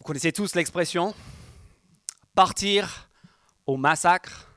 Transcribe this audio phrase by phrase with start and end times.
[0.00, 1.14] Vous connaissez tous l'expression
[2.34, 3.10] partir
[3.66, 4.48] au massacre,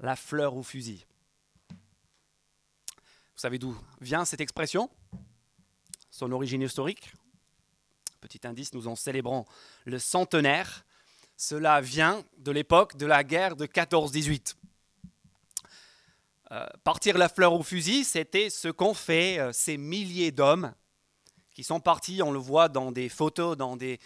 [0.00, 1.04] la fleur au fusil.
[1.68, 1.76] Vous
[3.36, 4.88] savez d'où vient cette expression?
[6.10, 7.12] Son origine historique
[8.22, 9.44] Petit indice, nous en célébrons
[9.84, 10.86] le centenaire.
[11.36, 14.54] Cela vient de l'époque de la guerre de 14-18.
[16.50, 20.72] Euh, partir la fleur au fusil, c'était ce qu'ont fait euh, ces milliers d'hommes
[21.54, 23.98] qui sont partis, on le voit dans des photos, dans des,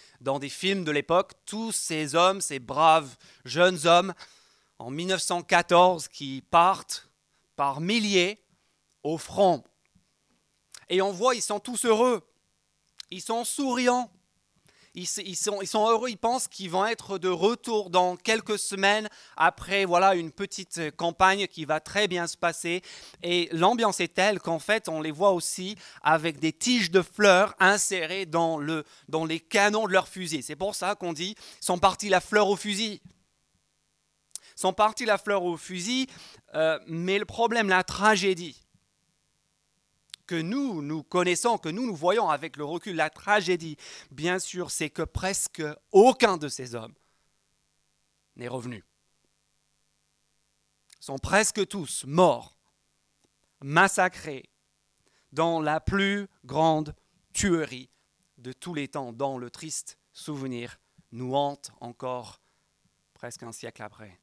[0.49, 4.15] films de l'époque, tous ces hommes, ces braves jeunes hommes,
[4.79, 7.09] en 1914, qui partent
[7.55, 8.43] par milliers
[9.03, 9.62] au front.
[10.89, 12.23] Et on voit, ils sont tous heureux,
[13.11, 14.11] ils sont souriants,
[14.96, 20.14] ils, sont, heureux, ils pensent qu'ils vont être de retour dans quelques semaines après voilà
[20.14, 22.82] une petite campagne qui va très bien se passer.
[23.22, 27.55] Et l'ambiance est telle qu'en fait, on les voit aussi avec des tiges de fleurs
[27.60, 30.42] insérées dans, le, dans les canons de leurs fusils.
[30.42, 33.00] C'est pour ça qu'on dit sont partis la fleur au fusil
[34.58, 36.06] sont partis la fleur au fusil,
[36.55, 38.66] euh, mais le problème, la tragédie,
[40.27, 43.77] que nous, nous connaissons, que nous, nous voyons avec le recul, la tragédie,
[44.10, 46.94] bien sûr, c'est que presque aucun de ces hommes
[48.36, 48.84] n'est revenu.
[51.00, 52.56] Ils sont presque tous morts,
[53.60, 54.50] massacrés
[55.32, 56.94] dans la plus grande
[57.32, 57.91] tuerie
[58.38, 60.78] de tous les temps, dont le triste souvenir
[61.12, 62.41] nous hante encore
[63.14, 64.19] presque un siècle après.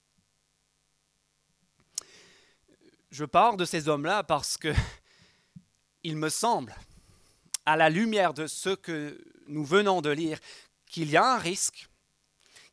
[3.11, 4.73] Je parle de ces hommes-là parce que
[6.03, 6.75] il me semble,
[7.65, 10.39] à la lumière de ce que nous venons de lire,
[10.85, 11.89] qu'il y a un risque.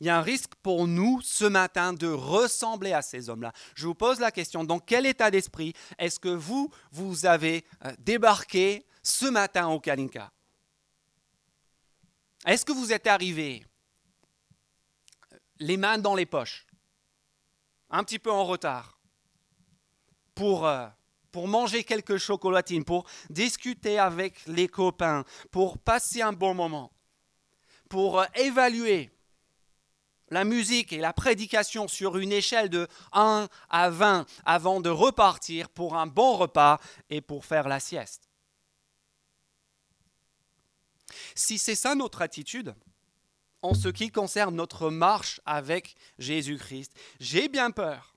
[0.00, 3.52] Il y a un risque pour nous ce matin de ressembler à ces hommes-là.
[3.74, 7.92] Je vous pose la question, dans quel état d'esprit est-ce que vous, vous avez euh,
[7.98, 10.32] débarqué ce matin au Kalinka?
[12.46, 13.66] Est-ce que vous êtes arrivé
[15.32, 16.66] euh, les mains dans les poches,
[17.90, 18.98] un petit peu en retard,
[20.34, 20.88] pour euh,
[21.32, 26.92] pour manger quelques chocolatines, pour discuter avec les copains, pour passer un bon moment,
[27.88, 29.10] pour euh, évaluer
[30.30, 35.68] la musique et la prédication sur une échelle de 1 à 20 avant de repartir
[35.68, 36.78] pour un bon repas
[37.10, 38.28] et pour faire la sieste.
[41.34, 42.74] Si c'est ça notre attitude,
[43.62, 48.09] en ce qui concerne notre marche avec Jésus-Christ, j'ai bien peur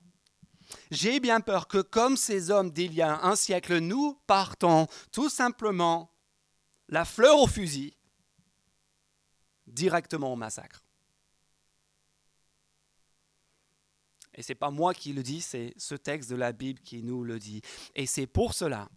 [0.90, 5.28] j'ai bien peur que comme ces hommes d'il y a un siècle, nous partons tout
[5.28, 6.10] simplement
[6.88, 7.96] la fleur au fusil
[9.66, 10.84] directement au massacre.
[14.34, 17.02] Et ce n'est pas moi qui le dis, c'est ce texte de la Bible qui
[17.02, 17.62] nous le dit.
[17.94, 18.88] Et c'est pour cela,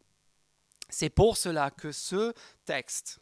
[0.90, 2.34] c'est pour cela que ce
[2.66, 3.20] texte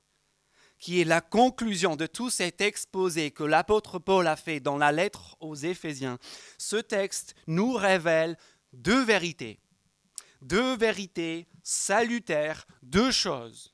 [0.77, 4.91] qui est la conclusion de tout cet exposé que l'apôtre Paul a fait dans la
[4.91, 6.19] lettre aux Éphésiens,
[6.57, 8.37] ce texte nous révèle
[8.75, 9.59] deux vérités.
[10.41, 13.73] Deux vérités salutaires, deux choses.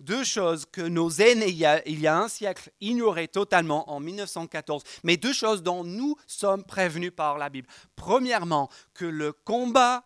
[0.00, 3.88] Deux choses que nos aînés, il y, a, il y a un siècle, ignoraient totalement
[3.90, 7.68] en 1914, mais deux choses dont nous sommes prévenus par la Bible.
[7.96, 10.04] Premièrement, que le combat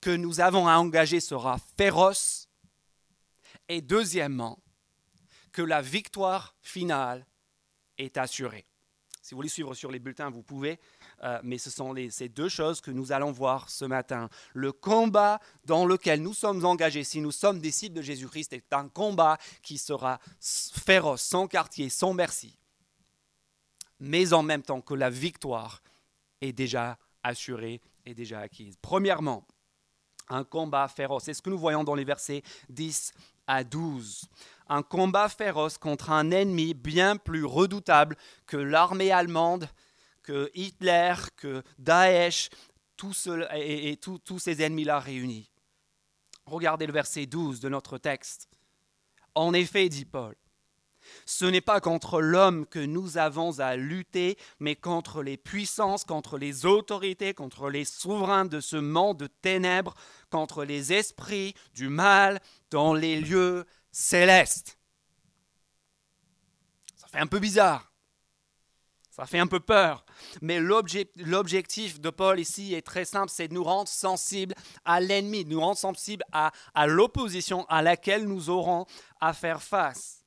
[0.00, 2.48] que nous avons à engager sera féroce.
[3.68, 4.58] Et deuxièmement,
[5.52, 7.26] que la victoire finale
[7.98, 8.66] est assurée.
[9.22, 10.80] Si vous voulez suivre sur les bulletins, vous pouvez,
[11.22, 14.28] euh, mais ce sont ces deux choses que nous allons voir ce matin.
[14.54, 18.88] Le combat dans lequel nous sommes engagés, si nous sommes disciples de Jésus-Christ, est un
[18.88, 22.56] combat qui sera féroce, sans quartier, sans merci,
[23.98, 25.82] mais en même temps que la victoire
[26.40, 28.76] est déjà assurée et déjà acquise.
[28.80, 29.46] Premièrement,
[30.30, 31.24] un combat féroce.
[31.24, 33.12] C'est ce que nous voyons dans les versets 10
[33.46, 34.28] à 12.
[34.68, 38.16] Un combat féroce contre un ennemi bien plus redoutable
[38.46, 39.68] que l'armée allemande,
[40.22, 42.50] que Hitler, que Daesh,
[43.54, 45.50] et, tous ces ennemis-là réunis.
[46.46, 48.48] Regardez le verset 12 de notre texte.
[49.34, 50.34] En effet, dit Paul,
[51.24, 56.38] ce n'est pas contre l'homme que nous avons à lutter, mais contre les puissances, contre
[56.38, 59.94] les autorités, contre les souverains de ce monde de ténèbres,
[60.30, 62.40] contre les esprits du mal
[62.70, 64.78] dans les lieux célestes.
[66.96, 67.89] Ça fait un peu bizarre.
[69.20, 70.06] Ça fait un peu peur.
[70.40, 74.54] Mais l'objectif de Paul ici est très simple, c'est de nous rendre sensibles
[74.86, 76.52] à l'ennemi, de nous rendre sensibles à,
[76.86, 78.86] l'opposition à laquelle nous aurons
[79.20, 80.24] à faire face.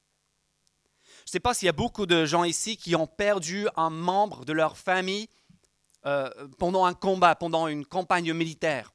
[1.25, 3.89] Je ne sais pas s'il y a beaucoup de gens ici qui ont perdu un
[3.89, 5.27] membre de leur famille
[6.05, 6.29] euh,
[6.59, 8.93] pendant un combat, pendant une campagne militaire.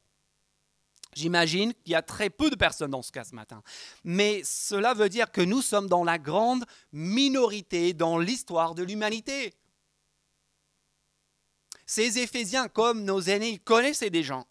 [1.12, 3.64] J'imagine qu'il y a très peu de personnes dans ce cas ce matin.
[4.04, 9.54] Mais cela veut dire que nous sommes dans la grande minorité dans l'histoire de l'humanité.
[11.88, 14.46] Ces Éphésiens, comme nos aînés, ils connaissaient des gens.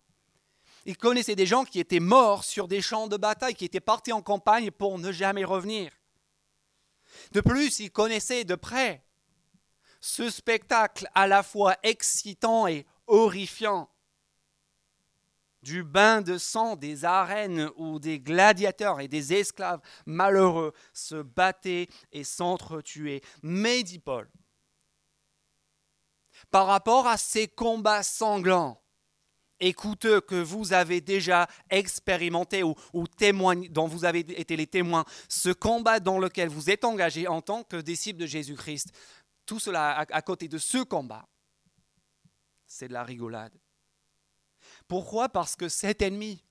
[0.87, 4.11] Ils connaissaient des gens qui étaient morts sur des champs de bataille, qui étaient partis
[4.11, 5.91] en campagne pour ne jamais revenir.
[7.33, 9.03] De plus, ils connaissaient de près
[10.01, 13.87] ce spectacle à la fois excitant et horrifiant
[15.61, 21.87] du bain de sang des arènes où des gladiateurs et des esclaves malheureux se battaient
[22.11, 23.21] et s'entretuaient.
[23.43, 24.27] Mais, dit Paul,
[26.51, 28.81] par rapport à ces combats sanglants
[29.59, 32.75] et coûteux que vous avez déjà expérimentés ou,
[33.71, 37.63] dont vous avez été les témoins, ce combat dans lequel vous êtes engagé en tant
[37.63, 38.91] que disciple de Jésus-Christ,
[39.45, 41.27] tout cela à côté de ce combat,
[42.67, 43.53] c'est de la rigolade.
[44.87, 45.29] Pourquoi?
[45.29, 46.43] Parce que cet ennemi,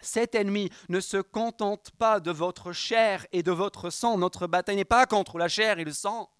[0.00, 4.16] cet ennemi ne se contente pas de votre chair et de votre sang.
[4.16, 6.30] Notre bataille n'est pas contre la chair et le sang.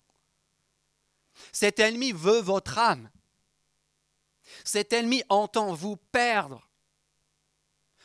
[1.52, 3.10] Cet ennemi veut votre âme.
[4.64, 6.68] Cet ennemi entend vous perdre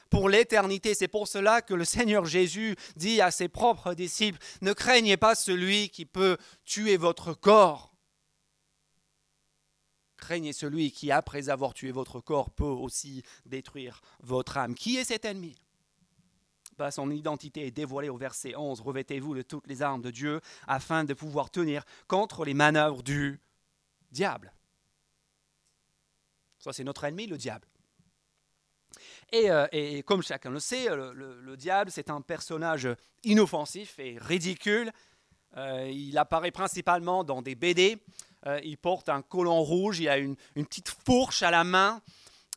[0.09, 0.93] pour l'éternité.
[0.93, 5.35] C'est pour cela que le Seigneur Jésus dit à ses propres disciples, ne craignez pas
[5.35, 7.93] celui qui peut tuer votre corps,
[10.23, 14.73] Craignez celui qui, après avoir tué votre corps, peut aussi détruire votre âme.
[14.73, 15.53] Qui est cet ennemi?
[16.77, 18.81] Bah, Son identité est dévoilée au verset 11.
[18.81, 23.39] Revêtez-vous de toutes les armes de Dieu afin de pouvoir tenir contre les manœuvres du
[24.11, 24.53] diable.
[26.59, 27.67] Ça, c'est notre ennemi, le diable.
[29.31, 29.67] Et, euh,
[30.05, 32.87] comme chacun le sait, le, diable, c'est un personnage
[33.23, 34.91] inoffensif et ridicule.
[35.57, 37.97] Euh, il apparaît principalement dans des BD.
[38.45, 42.01] Euh, il porte un colon rouge, il a une, petite fourche à la main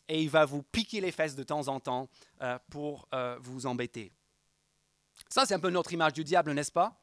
[0.09, 2.09] et il va vous piquer les fesses de temps en temps
[2.43, 4.13] euh, pour euh, vous embêter.
[5.29, 7.01] Ça, c'est un peu notre image du diable, n'est-ce pas?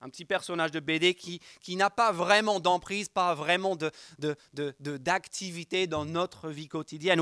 [0.00, 3.76] Un petit personnage de BD qui, qui n'a pas vraiment d'emprise, pas vraiment
[4.74, 7.20] d'activité de, de, dans notre vie quotidienne.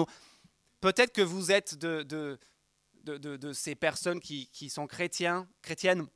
[0.81, 2.05] Peut-être que vous êtes de,
[3.03, 6.07] de, ces personnes qui, qui sont chrétiens, chrétiennes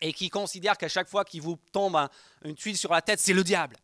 [0.00, 1.96] et qui considèrent qu'à chaque fois qu'il vous tombe
[2.44, 3.76] une tuile sur la tête, c'est le diable.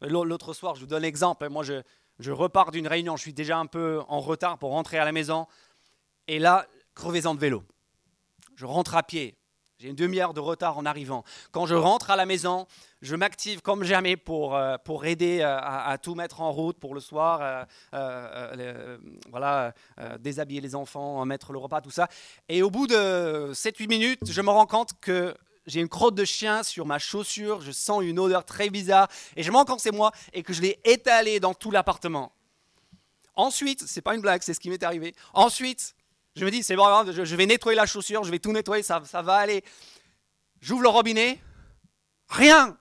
[0.00, 1.48] L'autre soir, je vous donne l'exemple.
[1.48, 1.82] Moi, je,
[2.18, 5.12] je repars d'une réunion, je suis déjà un peu en retard pour rentrer à la
[5.12, 5.46] maison.
[6.28, 7.62] Et là, crevaison de vélo.
[8.56, 9.36] Je rentre à pied.
[9.78, 11.22] J'ai une demi-heure de retard en arrivant.
[11.52, 12.66] Quand je rentre à la maison,
[13.02, 16.94] je m'active comme jamais pour, euh, pour aider euh, à, tout mettre en route pour
[16.94, 18.98] le soir, euh,
[19.28, 19.74] voilà,
[20.18, 22.08] déshabiller les enfants, mettre le repas, tout ça.
[22.48, 25.34] Et au bout de 7-8 minutes, je me rends compte que
[25.66, 29.42] j'ai une crotte de chien sur ma chaussure, je sens une odeur très bizarre, et
[29.42, 32.32] je me rends compte que c'est moi, et que je l'ai étalé dans tout l'appartement.
[33.34, 35.14] Ensuite, c'est pas une blague, c'est ce qui m'est arrivé.
[35.34, 35.94] Ensuite,
[36.36, 39.00] je me dis, c'est bon, je vais nettoyer la chaussure, je vais tout nettoyer, ça,
[39.00, 39.64] va aller.
[40.60, 41.38] J'ouvre le robinet,
[42.28, 42.76] rien.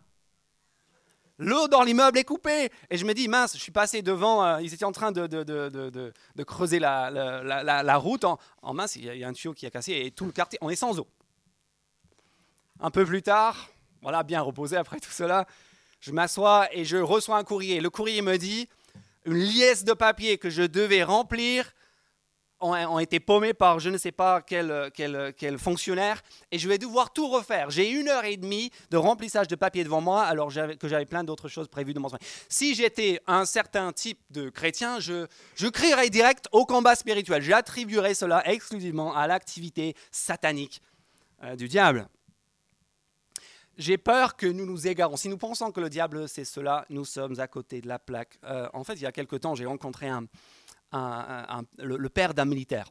[1.38, 2.70] L'eau dans l'immeuble est coupée.
[2.90, 6.14] Et je me dis, mince, je suis passé devant, euh, ils étaient en train de,
[6.46, 8.24] creuser la, route.
[8.24, 10.70] En mince, il y, a un tuyau qui a cassé et tout le quartier, on
[10.70, 11.08] est sans eau.
[12.80, 13.70] Un peu plus tard,
[14.02, 15.48] voilà, bien reposé après tout cela,
[16.02, 17.80] je m'assois et je reçois un courrier.
[17.80, 18.68] Le courrier me dit
[19.26, 21.72] une liesse de papier que je devais remplir
[22.60, 27.12] ont, été paumés par je ne sais pas quel, quel, fonctionnaire et je vais devoir
[27.12, 27.70] tout refaire.
[27.70, 31.24] J'ai une heure et demie de remplissage de papier devant moi alors que j'avais plein
[31.24, 32.20] d'autres choses prévues de mon soin.
[32.50, 37.42] Si j'étais un certain type de chrétien, je, je crierais direct au combat spirituel.
[37.42, 40.82] J'attribuerais cela exclusivement à l'activité satanique
[41.44, 42.08] euh, du diable.
[43.78, 45.18] J'ai peur que nous nous égarons.
[45.18, 48.38] Si nous pensons que le diable c'est cela, nous sommes à côté de la plaque.
[48.46, 50.10] Euh, en fait, il y a quelque temps, j'ai rencontré
[50.92, 52.90] le, père d'un militaire.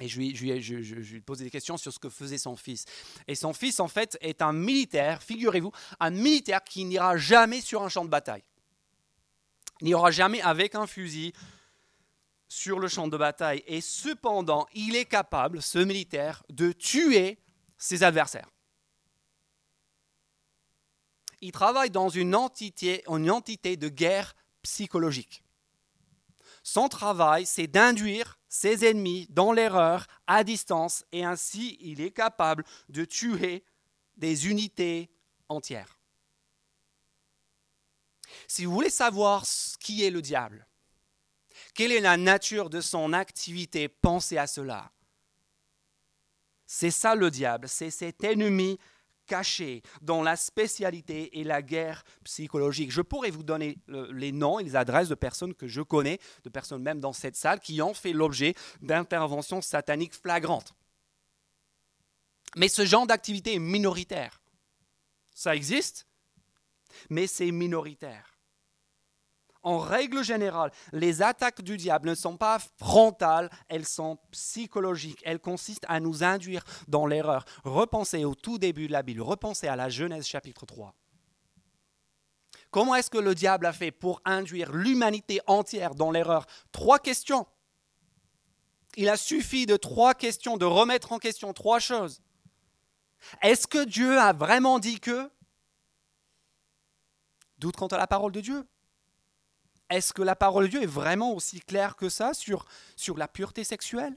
[0.00, 2.84] Et je lui, je, lui, des questions sur ce que faisait son fils.
[3.26, 7.82] Et son fils, en fait, est un militaire, figurez-vous, un militaire qui n'ira jamais sur
[7.82, 8.44] un champ de bataille.
[9.80, 11.32] Il n'ira jamais avec un fusil
[12.48, 13.62] sur le champ de bataille.
[13.66, 17.38] Et cependant, il est capable, ce militaire, de tuer
[17.76, 18.48] ses adversaires
[21.40, 25.42] il travaille dans une entité, une entité de guerre psychologique.
[26.62, 32.64] Son travail, c'est d'induire ses ennemis dans l'erreur à distance et ainsi il est capable
[32.88, 33.64] de tuer
[34.16, 35.10] des unités
[35.48, 35.98] entières.
[38.46, 39.44] Si vous voulez savoir
[39.80, 40.66] qui est le diable,
[41.74, 44.90] quelle est la nature de son activité, pensez à cela.
[46.66, 48.78] C'est ça le diable, c'est cet ennemi
[49.28, 52.90] cachés dans la spécialité et la guerre psychologique.
[52.90, 56.48] Je pourrais vous donner les noms et les adresses de personnes que je connais, de
[56.48, 60.74] personnes même dans cette salle, qui ont fait l'objet d'interventions sataniques flagrantes.
[62.56, 64.40] Mais ce genre d'activité est minoritaire.
[65.34, 66.06] Ça existe,
[67.10, 68.37] mais c'est minoritaire.
[69.68, 75.20] En règle générale, les attaques du diable ne sont pas frontales, elles sont psychologiques.
[75.26, 77.44] Elles consistent à nous induire dans l'erreur.
[77.64, 80.94] Repensez au tout début de la Bible, repensez à la Genèse chapitre 3.
[82.70, 86.46] Comment est-ce que le diable a fait pour induire l'humanité entière dans l'erreur?
[86.72, 87.46] Trois questions.
[88.96, 92.22] Il a suffi de trois questions, de remettre en question trois choses.
[93.42, 95.30] Est-ce que Dieu a vraiment dit que?
[97.58, 98.66] Doute quant à la parole de Dieu.
[99.90, 102.66] Est-ce que la parole de Dieu est vraiment aussi claire que ça sur,
[103.16, 104.16] la pureté sexuelle?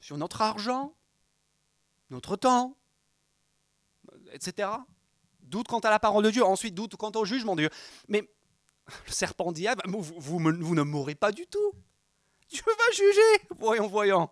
[0.00, 0.94] Sur notre argent?
[2.10, 2.76] Notre temps?
[4.32, 4.68] Etc.
[5.40, 6.44] Doute quant à la parole de Dieu.
[6.44, 7.70] Ensuite, doute quant au jugement de Dieu.
[8.08, 8.22] Mais
[9.06, 11.72] le serpent dit, vous, vous ne mourrez pas du tout.
[12.48, 13.48] Dieu va juger.
[13.58, 14.30] Voyons, voyons.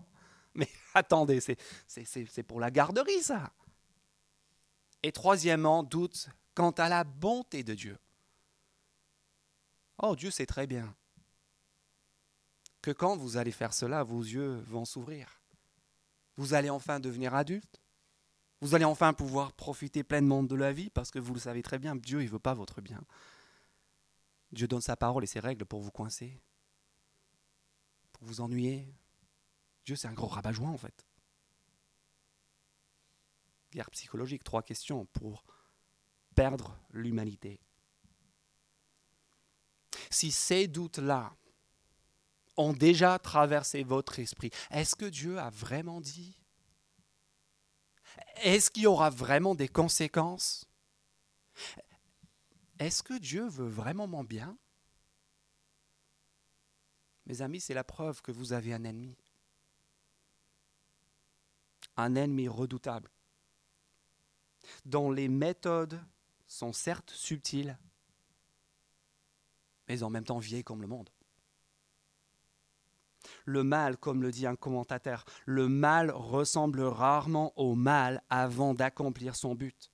[0.55, 3.53] Mais attendez, c'est pour la garderie, ça.
[5.03, 7.99] Et troisièmement, doute quant à la bonté de Dieu.
[9.99, 10.95] Oh, Dieu sait très bien
[12.83, 15.41] que quand vous allez faire cela, vos yeux vont s'ouvrir.
[16.37, 17.81] Vous allez enfin devenir adulte.
[18.61, 21.79] Vous allez enfin pouvoir profiter pleinement de la vie parce que vous le savez très
[21.79, 23.03] bien, Dieu, ne veut pas votre bien.
[24.53, 26.41] Dieu donne sa parole et ses règles pour vous coincer,
[28.13, 28.95] pour vous ennuyer.
[29.85, 31.07] Dieu, c'est un gros rabat-joint en fait.
[33.73, 35.45] Guerre psychologique, trois questions pour
[36.35, 37.61] perdre l'humanité.
[40.11, 41.35] Si ces doutes-là
[42.57, 46.37] ont déjà traversé votre esprit, est-ce que Dieu a vraiment dit?
[48.43, 50.67] Est-ce qu'il y aura vraiment des conséquences?
[52.79, 54.57] Est-ce que Dieu veut vraiment mon bien?
[57.27, 59.17] Mes amis, c'est la preuve que vous avez un ennemi.
[61.97, 63.11] Un ennemi redoutable,
[64.85, 65.99] dont les méthodes
[66.47, 67.79] sont certes subtiles,
[69.89, 71.11] mais en même temps vieilles comme le monde.
[73.45, 79.37] Le mal, comme le dit un commentateur, le mal ressemble rarement au mal avant d'accomplir
[79.37, 79.91] son but.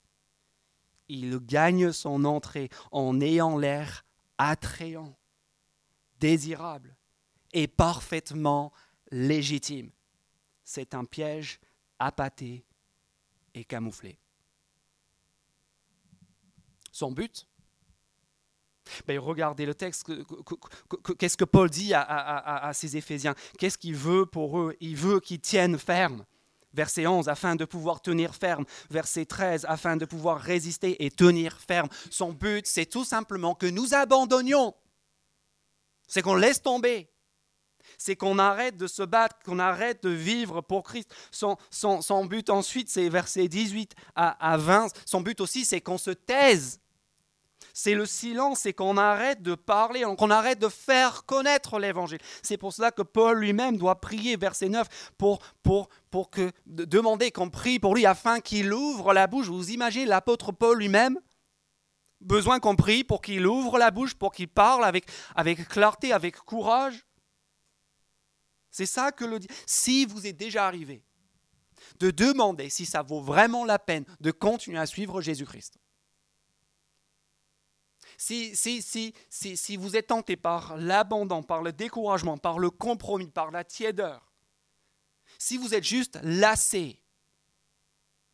[1.08, 4.04] Il gagne son entrée en ayant l'air
[4.38, 5.16] attrayant,
[6.20, 6.96] désirable
[7.52, 8.72] et parfaitement
[9.10, 9.90] légitime.
[10.64, 11.60] C'est un piège
[11.98, 12.64] appâté
[13.54, 14.18] et camouflé.
[16.90, 17.46] Son but?
[19.06, 20.06] Ben, regardez le texte,
[21.18, 23.34] qu'est-ce que Paul dit à, à, ces Éphésiens?
[23.58, 24.76] Qu'est-ce qu'il veut pour eux?
[24.80, 26.24] Il veut qu'ils tiennent ferme.
[26.74, 28.64] Verset 11, afin de pouvoir tenir ferme.
[28.90, 31.88] Verset 13, afin de pouvoir résister et tenir ferme.
[32.10, 34.74] Son but, c'est tout simplement que nous abandonnions.
[36.08, 37.10] C'est qu'on laisse tomber.
[37.98, 41.14] C'est qu'on arrête de se battre, qu'on arrête de vivre pour Christ.
[41.30, 44.88] Son, but ensuite, c'est verset 18 à, à 20.
[45.04, 46.81] Son but aussi, c'est qu'on se taise
[47.72, 52.18] c'est le silence, c'est qu'on arrête de parler, qu'on arrête de faire connaître l'évangile.
[52.42, 55.88] C'est pour cela que Paul lui-même doit prier, verset 9, pour, pour,
[56.30, 59.46] que, demander qu'on prie pour lui afin qu'il ouvre la bouche.
[59.46, 61.18] Vous imaginez l'apôtre Paul lui-même?
[62.20, 66.36] Besoin qu'on prie pour qu'il ouvre la bouche, pour qu'il parle avec, avec clarté, avec
[66.36, 67.04] courage?
[68.70, 69.48] C'est ça que le dit.
[69.66, 71.04] Si vous êtes déjà arrivé
[71.98, 75.78] de demander si ça vaut vraiment la peine de continuer à suivre Jésus-Christ,
[78.22, 84.32] si, vous êtes tenté par l'abandon, par le découragement, par le compromis, par la tiédeur,
[85.38, 87.00] si vous êtes juste lassé,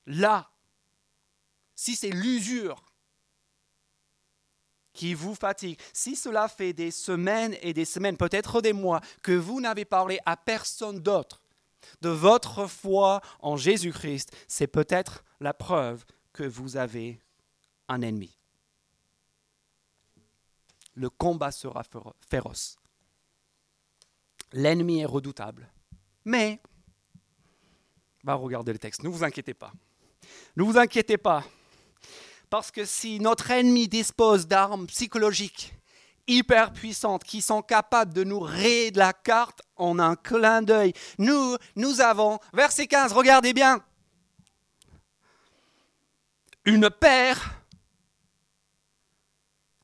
[0.06, 0.50] là,
[1.74, 2.84] si c'est l'usure
[4.92, 9.32] qui vous fatigue, si cela fait des semaines et des semaines, peut-être des mois, que
[9.32, 11.40] vous n'avez parlé à personne d'autre
[12.02, 17.20] de votre foi en Jésus-Christ, c'est peut-être la preuve que vous avez
[17.86, 18.37] un ennemi
[20.98, 21.82] le combat sera
[22.28, 22.76] féroce.
[24.52, 25.70] L'ennemi est redoutable.
[26.24, 26.60] Mais,
[28.24, 29.72] va regarder le texte, ne vous inquiétez pas.
[30.56, 31.44] Ne vous inquiétez pas.
[32.50, 35.74] Parce que si notre ennemi dispose d'armes psychologiques
[36.26, 40.92] hyper puissantes qui sont capables de nous rayer de la carte en un clin d'œil,
[41.18, 43.82] nous, nous avons, verset 15, regardez bien,
[46.64, 47.62] une paire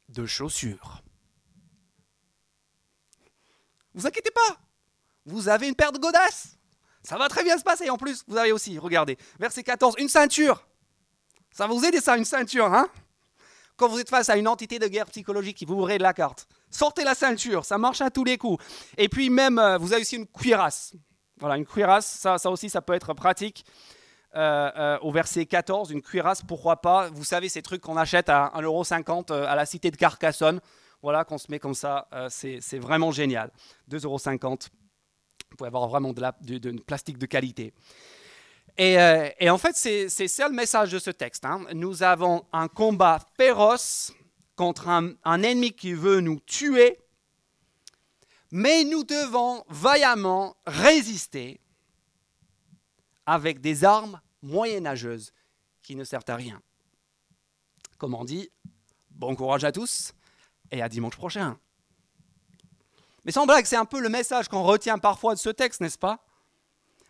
[0.08, 1.03] de chaussures.
[3.94, 4.58] Vous inquiétez pas,
[5.24, 6.58] vous avez une paire de godasses.
[7.02, 8.24] Ça va très bien se passer en plus.
[8.26, 10.66] Vous avez aussi, regardez, verset 14, une ceinture.
[11.50, 12.88] Ça vous aide ça, une ceinture, hein?
[13.76, 16.14] Quand vous êtes face à une entité de guerre psychologique qui vous ouvrez de la
[16.14, 18.64] carte, sortez la ceinture, ça marche à tous les coups.
[18.96, 20.94] Et puis même, euh, vous avez aussi une cuirasse.
[21.38, 23.64] Voilà, une cuirasse, ça, ça aussi, ça peut être pratique.
[24.36, 27.08] Euh, euh, au verset 14, une cuirasse, pourquoi pas?
[27.10, 30.60] Vous savez, ces trucs qu'on achète à 1,50€ à la cité de Carcassonne.
[31.04, 33.50] Voilà, qu'on se met comme ça, c'est vraiment génial.
[33.90, 34.68] 2,50€.
[35.50, 36.32] Vous pouvez avoir vraiment de, la,
[36.86, 37.74] plastique de qualité.
[38.80, 41.44] Euh, et, en fait, c'est ça le message de ce texte.
[41.44, 41.66] Hein.
[41.74, 44.14] Nous avons un combat féroce
[44.56, 46.98] contre un, un, ennemi qui veut nous tuer,
[48.50, 51.60] mais nous devons vaillamment résister
[53.26, 55.34] avec des armes moyenâgeuses
[55.82, 56.62] qui ne servent à rien.
[57.98, 58.48] Comme on dit,
[59.10, 60.14] bon courage à tous
[60.70, 61.58] et à dimanche prochain.
[63.24, 65.98] Mais sans blague, c'est un peu le message qu'on retient parfois de ce texte, n'est-ce
[65.98, 66.24] pas?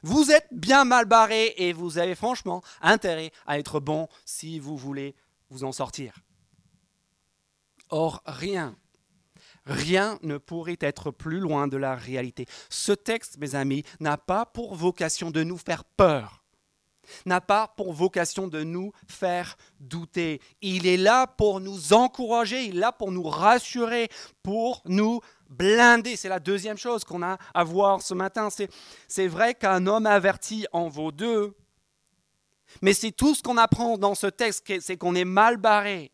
[0.03, 4.77] Vous êtes bien mal barré et vous avez franchement intérêt à être bon si vous
[4.77, 5.17] voulez
[5.51, 6.15] vous en sortir.
[7.89, 8.77] Or, rien,
[9.65, 12.47] rien ne pourrait être plus loin de la réalité.
[12.69, 16.44] Ce texte, mes amis, n'a pas pour vocation de nous faire peur,
[17.27, 20.41] n'a pas pour vocation de nous faire douter.
[20.63, 24.09] Il est là pour nous encourager, il est là pour nous rassurer,
[24.43, 26.17] pour nous blindé.
[26.17, 28.49] C'est la deuxième chose qu'on a à voir ce matin.
[29.09, 31.55] C'est vrai qu'un homme averti en vaut deux.
[32.83, 36.13] Mais c'est tout ce qu'on apprend dans ce texte, c'est qu'on est mal barré.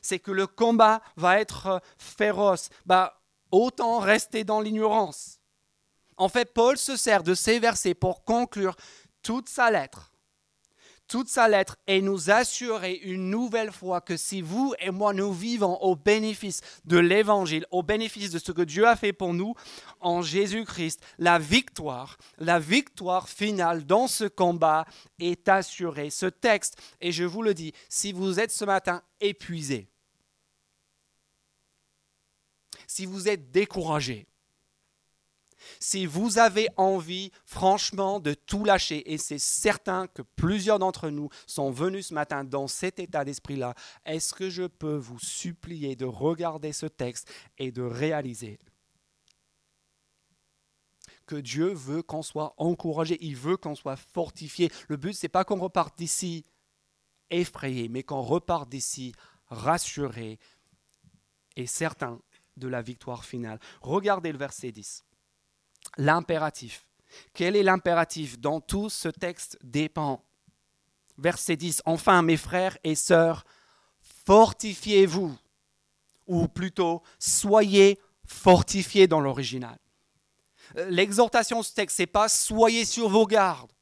[0.00, 2.70] C'est que le combat va être féroce.
[2.86, 5.38] Bah, autant rester dans l'ignorance.
[6.16, 8.76] En fait, Paul se sert de ces versets pour conclure
[9.22, 10.11] toute sa lettre
[11.12, 15.30] toute sa lettre et nous assurer une nouvelle fois que si vous et moi nous
[15.30, 19.54] vivons au bénéfice de l'évangile, au bénéfice de ce que Dieu a fait pour nous
[20.00, 24.86] en Jésus-Christ, la victoire, la victoire finale dans ce combat
[25.18, 26.08] est assurée.
[26.08, 29.90] Ce texte, et je vous le dis, si vous êtes ce matin épuisé,
[32.86, 34.26] si vous êtes découragé,
[35.80, 41.28] si vous avez envie franchement de tout lâcher, et c'est certain que plusieurs d'entre nous
[41.46, 43.74] sont venus ce matin dans cet état d'esprit-là,
[44.04, 48.58] est-ce que je peux vous supplier de regarder ce texte et de réaliser
[51.26, 54.70] que Dieu veut qu'on soit encouragé, il veut qu'on soit fortifié?
[54.88, 56.44] Le but, c'est pas qu'on reparte d'ici
[57.30, 59.14] effrayé, mais qu'on reparte d'ici
[59.46, 60.38] rassuré
[61.56, 62.20] et certain
[62.56, 63.58] de la victoire finale.
[63.80, 65.04] Regardez le verset 10
[65.96, 66.86] l'impératif.
[67.34, 70.24] Quel est l'impératif Dans tout ce texte dépend.
[71.18, 71.82] Verset 10.
[71.84, 73.44] Enfin, mes frères et sœurs,
[74.24, 75.36] fortifiez-vous,
[76.26, 79.78] ou plutôt, soyez fortifiés dans l'original.
[80.76, 83.72] Euh, l'exhortation de ce texte, c'est pas soyez sur vos gardes.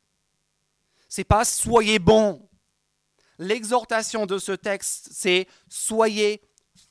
[1.08, 2.48] C'est pas soyez bons.
[3.38, 6.42] L'exhortation de ce texte, c'est soyez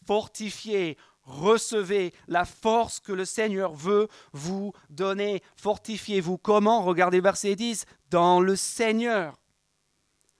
[0.06, 5.44] fortifiés, recevez la force que le Seigneur veut vous donner.
[5.56, 6.38] Fortifiez-vous.
[6.38, 6.84] Comment?
[6.84, 7.86] Regardez verset 10.
[8.10, 9.40] Dans le Seigneur.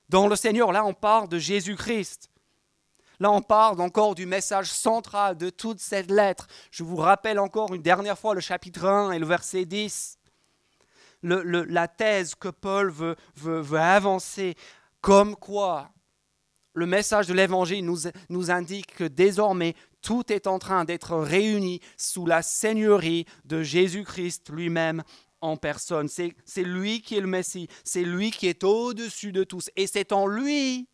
[0.10, 2.32] Dans le Seigneur, là on parle de Jésus-Christ.
[3.20, 6.48] Là on parle encore du message central de toute cette lettre.
[6.72, 10.18] Je vous rappelle encore une dernière fois le chapitre 1 et le verset 10.
[11.22, 13.16] la thèse que Paul veut,
[13.78, 14.56] avancer,
[15.00, 15.92] comme quoi
[16.74, 17.86] le message de l'Évangile
[18.30, 24.50] nous, indique que désormais tout est en train d'être réuni sous la seigneurie de Jésus-Christ
[24.50, 25.04] lui-même
[25.42, 26.08] en personne.
[26.08, 29.70] C'est lui qui est le Messie, c'est lui qui est au-dessus de tous.
[29.76, 30.88] Et c'est en lui,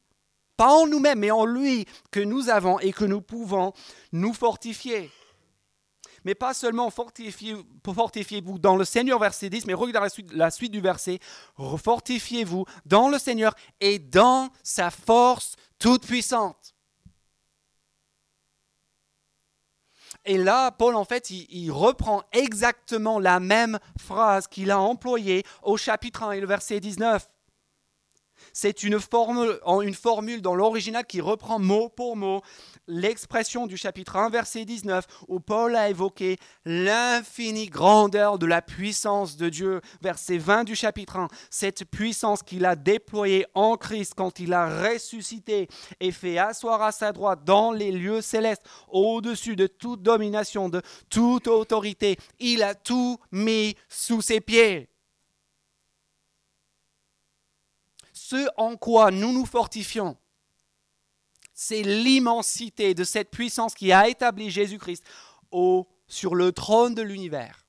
[0.57, 3.73] pas en nous-mêmes, mais en lui que nous avons et que nous pouvons
[4.11, 5.11] nous fortifier.
[6.23, 10.71] Mais pas seulement fortifiez-vous dans le Seigneur, verset 10, mais regardez la suite, la suite
[10.71, 11.19] du verset.
[11.55, 16.74] Fortifiez-vous dans le Seigneur et dans sa force toute puissante.
[20.25, 25.77] Et là, Paul, en fait, il, reprend exactement la même phrase qu'il a employée au
[25.77, 27.29] chapitre 1 et le verset 19.
[28.51, 32.41] C'est une formule, une formule dans l'original qui reprend mot pour mot
[32.87, 39.37] l'expression du chapitre 1, verset 19, où Paul a évoqué l'infinie grandeur de la puissance
[39.37, 39.81] de Dieu.
[40.01, 44.83] Verset 20 du chapitre 1, cette puissance qu'il a déployée en Christ quand il a
[44.83, 45.67] ressuscité
[45.99, 50.81] et fait asseoir à sa droite dans les lieux célestes, au-dessus de toute domination, de
[51.09, 52.17] toute autorité.
[52.39, 54.89] Il a tout mis sous ses pieds.
[58.13, 60.17] Ce en quoi nous nous fortifions,
[61.55, 65.03] c'est l'immensité de cette puissance qui a établi Jésus-Christ
[66.07, 67.65] sur le trône de l'univers.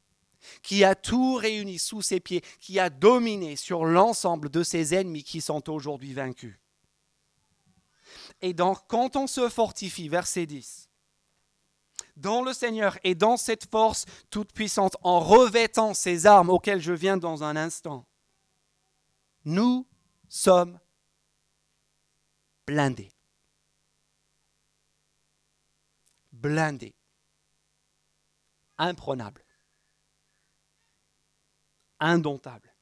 [0.63, 5.25] qui a tout réuni sous ses pieds, qui a dominé sur l'ensemble de ses ennemis
[5.25, 6.57] qui sont aujourd'hui vaincus.
[8.43, 10.89] Et donc, quand on se fortifie, verset 10,
[12.17, 16.93] dans le Seigneur et dans cette force toute puissante, en revêtant ces armes auxquelles je
[16.93, 18.07] viens dans un instant,
[19.45, 19.87] nous
[20.29, 20.79] sommes
[22.67, 23.16] blindés.
[26.47, 26.95] Blindés.
[28.79, 29.45] Imprenables.
[31.99, 32.73] Indomptables.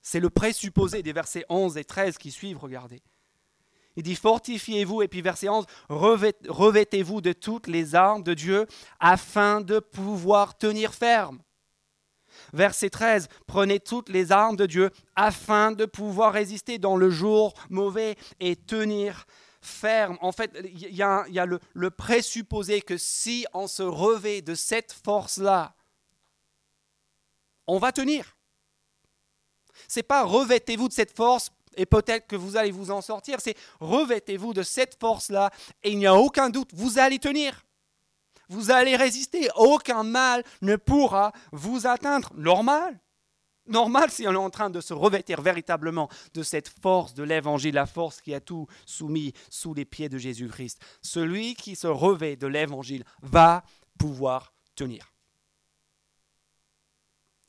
[0.00, 3.02] C'est le présupposé des versets 11 et 13 qui suivent, regardez.
[3.96, 8.66] Il dit fortifiez-vous, et puis verset 11, revêtez-vous de toutes les armes de Dieu
[8.98, 11.42] afin de pouvoir tenir ferme.
[12.54, 17.52] Verset 13, prenez toutes les armes de Dieu afin de pouvoir résister dans le jour
[17.68, 19.26] mauvais et tenir
[19.64, 20.18] ferme.
[20.20, 24.92] En fait, il y a, le, le présupposé que si on se revêt de cette
[24.92, 25.74] force-là,
[27.66, 28.36] on va tenir.
[29.88, 33.40] C'est pas revêtez-vous de cette force et peut-être que vous allez vous en sortir.
[33.40, 35.50] C'est revêtez-vous de cette force-là
[35.82, 37.64] et il n'y a aucun doute, vous allez tenir.
[38.48, 39.48] Vous allez résister.
[39.56, 42.30] Aucun mal ne pourra vous atteindre.
[42.34, 43.00] Normal.
[43.66, 47.74] Normal si on est en train de se revêtir véritablement de cette force de l'évangile,
[47.74, 50.80] la force qui a tout soumis sous les pieds de Jésus-Christ.
[51.00, 53.64] Celui qui se revêt de l'évangile va
[53.98, 55.12] pouvoir tenir.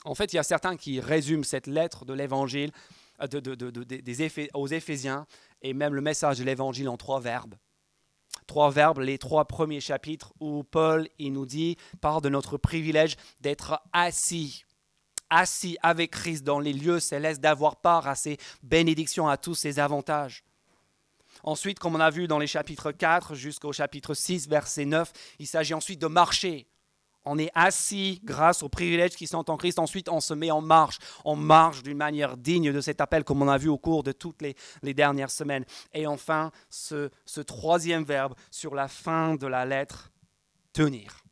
[0.06, 2.72] En fait, il y a certains qui résument cette lettre de l'évangile
[3.22, 5.26] euh, des aux Éphésiens
[5.62, 7.56] et même le message de l'évangile en trois verbes.
[8.48, 13.18] Trois verbes, les trois premiers chapitres où Paul il nous dit, parle de notre privilège
[13.42, 14.66] d'être assis,
[15.30, 19.80] assis avec Christ dans les lieux célestes, d'avoir part à ses bénédictions, à tous ses
[19.80, 20.44] avantages.
[21.44, 25.48] Ensuite, comme on a vu dans les chapitres 4 jusqu'au chapitre 6, verset 9, il
[25.48, 26.68] s'agit ensuite de marcher
[27.26, 29.80] on est assis grâce aux privilèges qui sont en Christ.
[29.80, 31.00] Ensuite, on se met en marche.
[31.26, 34.12] On marche d'une manière digne de cet appel, comme on a vu au cours de
[34.12, 35.66] toutes les, dernières semaines.
[35.94, 40.12] Et enfin, ce, ce troisième verbe sur la fin de la lettre,
[40.72, 41.24] tenir.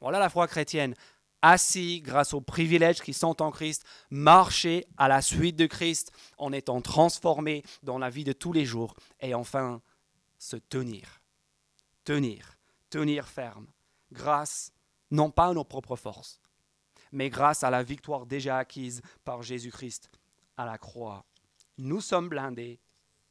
[0.00, 0.94] Voilà la foi chrétienne.
[1.42, 6.52] Assis grâce aux privilèges qui sont en Christ, marcher à la suite de Christ en
[6.52, 8.94] étant transformé dans la vie de tous les jours.
[9.20, 9.80] Et enfin,
[10.38, 11.20] se tenir.
[12.04, 12.58] Tenir.
[12.90, 13.66] Tenir ferme.
[14.12, 14.72] Grâce
[15.10, 16.40] non pas à nos propres forces,
[17.12, 20.10] mais grâce à la victoire déjà acquise par Jésus-Christ
[20.56, 21.24] à la croix.
[21.78, 22.80] Nous sommes blindés,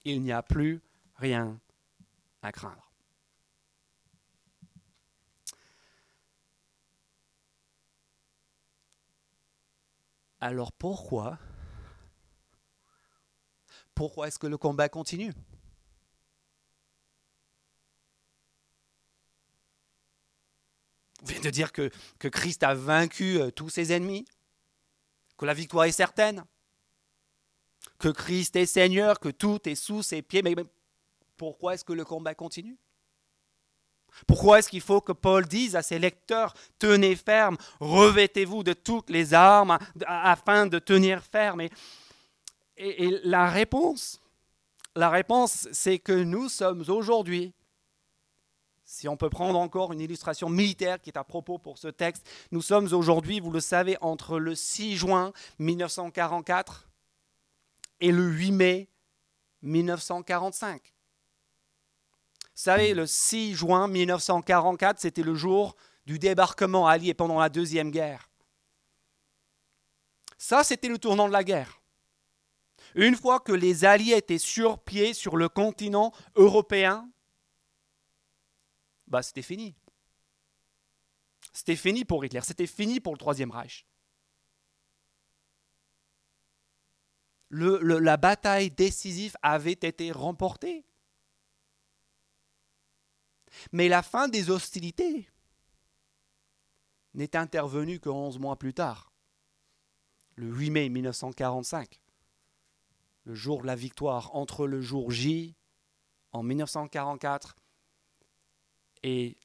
[0.03, 0.81] il n'y a plus
[1.15, 1.59] rien
[2.41, 2.91] à craindre.
[10.45, 11.39] Alors pourquoi?
[13.95, 15.33] Pourquoi est-ce que le combat continue?
[21.23, 24.27] Vient de dire que, que Christ a vaincu euh, tous ses ennemis,
[25.35, 26.45] que la victoire est certaine,
[27.97, 30.43] que Christ est Seigneur, que tout est sous ses pieds.
[30.43, 30.53] Mais,
[31.37, 32.77] pourquoi est-ce que le combat continue?
[34.27, 39.09] Pourquoi est-ce qu'il faut que Paul dise à ses lecteurs, tenez ferme, revêtez-vous de toutes
[39.09, 41.61] les armes afin de tenir ferme?
[42.77, 44.21] Et, la réponse,
[44.95, 47.53] la réponse, c'est que nous sommes aujourd'hui
[48.87, 52.29] si on peut prendre encore une illustration militaire qui est à propos pour ce texte,
[52.51, 56.87] nous sommes aujourd'hui, vous le savez, entre le 6 juin 1944
[57.99, 58.89] et le 8 mai
[59.63, 60.94] 1945.
[62.55, 67.91] Vous savez, le 6 juin 1944, c'était le jour du débarquement allié pendant la Deuxième
[67.91, 68.29] Guerre.
[70.37, 71.81] Ça, c'était le tournant de la guerre.
[72.95, 77.09] Une fois que les Alliés étaient sur pied sur le continent européen,
[79.07, 79.75] bah, c'était fini.
[81.51, 83.85] C'était fini pour Hitler, c'était fini pour le Troisième Reich.
[87.51, 90.85] la bataille décisive avait été remportée.
[93.71, 95.27] Mais la fin des hostilités
[97.13, 99.11] n'est intervenue que 11 mois plus tard,
[100.35, 101.99] le 8 mai 1945,
[103.23, 105.55] le jour de la victoire, entre le jour J
[106.31, 107.55] en 1944
[109.03, 109.37] et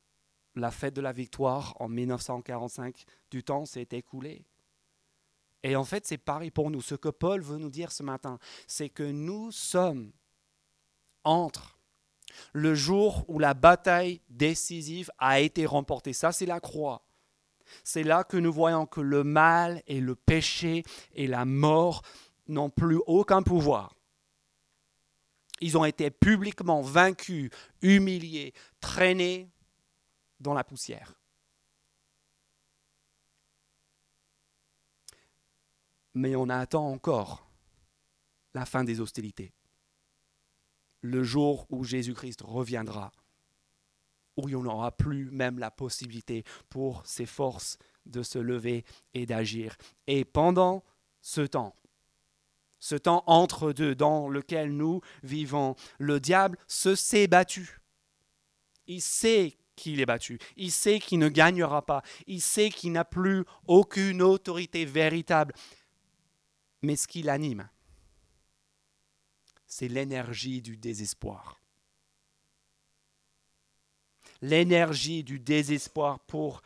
[0.57, 4.44] la fête de la victoire en 1945, du temps s'est écoulé.
[5.62, 6.81] Et en fait, c'est pareil pour nous.
[6.81, 10.12] Ce que Paul veut nous dire ce matin, c'est que nous sommes
[11.25, 11.80] entre
[12.53, 17.03] le jour où la bataille décisive a été remportée, ça c'est la croix.
[17.85, 20.83] C'est là que nous voyons que le mal et le péché
[21.14, 22.03] et la mort
[22.49, 23.95] n'ont plus aucun pouvoir.
[25.61, 27.51] Ils ont été publiquement vaincus,
[27.83, 29.51] humiliés, traînés
[30.40, 31.14] dans la poussière.
[36.14, 37.47] Mais on attend encore
[38.55, 39.53] la fin des hostilités.
[41.03, 43.13] Le jour où Jésus-Christ reviendra,
[44.37, 48.85] où il n'y aura plus même la possibilité pour ses forces de se lever
[49.15, 49.77] et d'agir.
[50.07, 50.85] Et pendant
[51.21, 51.75] ce temps,
[52.79, 57.81] ce temps entre deux dans lequel nous vivons, le diable se s'est battu.
[58.87, 60.39] Il sait qu'il est battu.
[60.57, 62.03] Il sait qu'il ne gagnera pas.
[62.27, 65.55] Il sait qu'il n'a plus aucune autorité véritable.
[66.83, 67.69] Mais ce qui l'anime,
[69.70, 71.61] c'est l'énergie du désespoir.
[74.42, 76.61] L'énergie du désespoir pour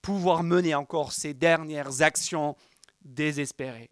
[0.00, 2.56] pouvoir mener encore ses dernières actions
[3.02, 3.90] désespérées.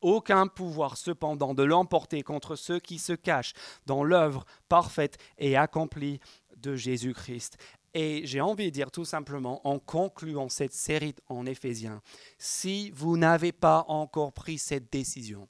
[0.00, 3.54] Aucun pouvoir cependant de l'emporter contre ceux qui se cachent
[3.86, 6.20] dans l'œuvre parfaite et accomplie
[6.56, 7.58] de Jésus-Christ.
[7.94, 12.02] Et j'ai envie de dire tout simplement, en concluant cette série en Éphésiens,
[12.38, 15.48] si vous n'avez pas encore pris cette décision,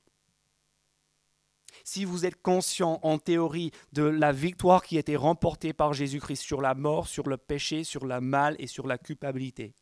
[1.85, 6.43] si vous êtes conscient en théorie de la victoire qui a été remportée par Jésus-Christ
[6.43, 9.75] sur la mort, sur le péché, sur la mal et sur la culpabilité,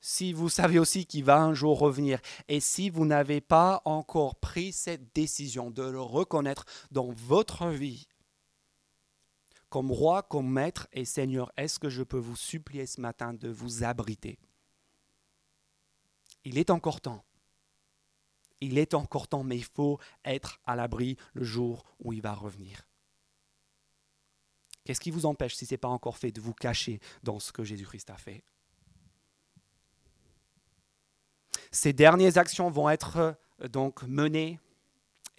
[0.00, 4.36] si vous savez aussi qu'il va un jour revenir, et si vous n'avez pas encore
[4.36, 8.06] pris cette décision de le reconnaître dans votre vie,
[9.68, 13.48] comme roi, comme maître et seigneur, est-ce que je peux vous supplier ce matin de
[13.48, 14.38] vous abriter?
[16.44, 17.24] Il est encore temps.
[18.60, 22.32] Il est encore temps, mais il faut être à l'abri le jour où il va
[22.32, 22.86] revenir.
[24.84, 27.52] Qu'est-ce qui vous empêche, si ce n'est pas encore fait, de vous cacher dans ce
[27.52, 28.44] que Jésus-Christ a fait?
[31.72, 33.16] Ces dernières actions vont être
[33.60, 34.60] euh, donc menées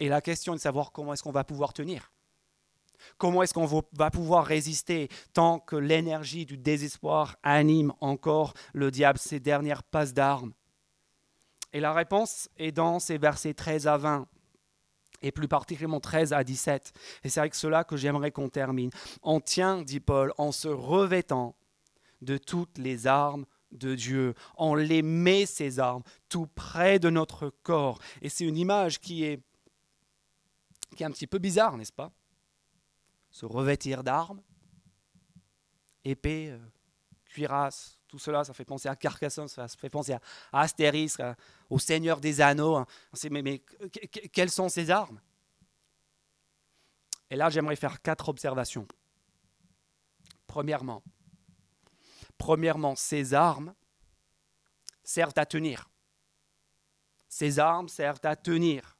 [0.00, 2.12] et la question est de savoir comment est-ce qu'on va pouvoir tenir.
[3.16, 9.18] Comment est-ce qu'on va pouvoir résister tant que l'énergie du désespoir anime encore le diable,
[9.18, 10.52] ses dernières passes d'armes
[11.72, 14.26] Et la réponse est dans ces versets 13 à 20
[15.22, 16.92] et plus particulièrement 13 à 17.
[17.24, 18.90] Et c'est avec cela que j'aimerais qu'on termine.
[19.22, 21.56] On tient, dit Paul, en se revêtant
[22.22, 24.34] de toutes les armes de Dieu.
[24.56, 27.98] On les met, ces armes, tout près de notre corps.
[28.22, 29.42] Et c'est une image qui est,
[30.96, 32.12] qui est un petit peu bizarre, n'est-ce pas?
[33.30, 34.40] Se revêtir d'armes,
[36.04, 36.58] épée, euh,
[37.26, 40.20] cuirasse, tout cela, ça fait penser à Carcassonne, ça fait penser à,
[40.52, 41.14] Astéris,
[41.68, 42.76] au Seigneur des Anneaux.
[42.76, 42.86] Hein.
[43.30, 43.62] Mais, mais
[44.32, 45.20] quelles sont ces armes?
[47.30, 48.88] Et là, j'aimerais faire quatre observations.
[50.46, 51.02] Premièrement,
[52.38, 53.74] premièrement, ces armes
[55.04, 55.90] servent à tenir.
[57.28, 58.96] Ces armes servent à tenir.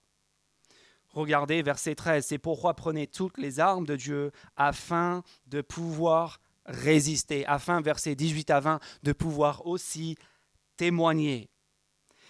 [1.09, 7.44] Regardez verset 13, c'est pourquoi prenez toutes les armes de Dieu afin de pouvoir résister,
[7.46, 10.16] afin, verset 18 à 20, de pouvoir aussi
[10.76, 11.50] témoigner.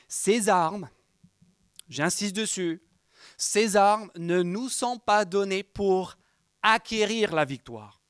[0.09, 0.89] Ces armes,
[1.89, 2.83] j'insiste dessus,
[3.37, 6.17] ces armes ne nous sont pas données pour
[6.63, 8.01] acquérir la victoire.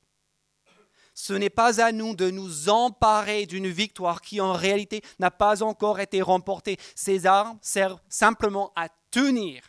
[1.15, 5.65] Ce n'est pas à nous de nous emparer d'une victoire qui en réalité n'a pas
[5.65, 6.77] encore été remportée.
[6.95, 9.63] Ces armes servent simplement à tenir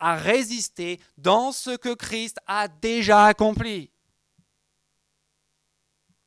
[0.00, 3.90] à résister dans ce que Christ a déjà accompli.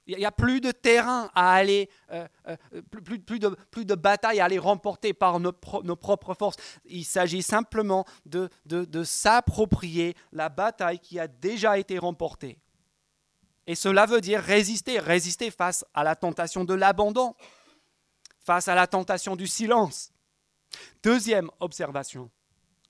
[0.08, 2.56] Il n'y a plus de terrain à aller, euh, euh,
[2.91, 3.39] plus,
[3.86, 6.58] de, bataille à aller remporter par nos, propres forces.
[6.86, 12.58] Il s'agit simplement de s'approprier la bataille qui a déjà été remportée.
[13.67, 17.36] Et cela veut dire résister, résister face à la tentation de l'abandon,
[18.39, 20.13] face à la tentation du silence.
[21.04, 22.32] Deuxième observation,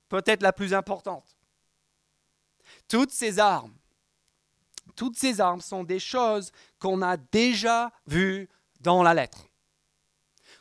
[0.07, 1.35] peut-être la plus importante.
[2.87, 3.73] Toutes ces armes,
[4.95, 9.47] toutes ces armes sont des choses qu'on a déjà vues dans la lettre.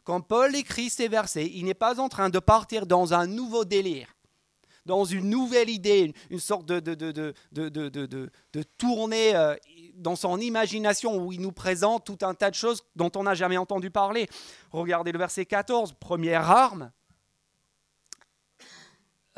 [0.05, 3.65] Quand Paul écrit ces versets, il n'est pas en train de partir dans un nouveau
[3.65, 4.09] délire,
[4.85, 9.57] dans une nouvelle idée, une sorte de, de, de, de tournée euh,
[9.95, 13.35] dans son imagination où il nous présente tout un tas de choses dont on n'a
[13.35, 14.29] jamais entendu parler.
[14.71, 16.93] Regardez le verset 14, première arme,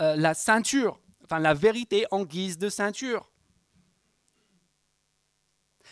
[0.00, 3.30] euh, la ceinture, enfin la vérité en guise de ceinture.